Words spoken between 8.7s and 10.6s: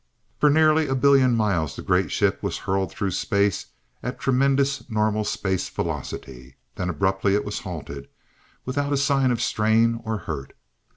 a sign of strain or hurt.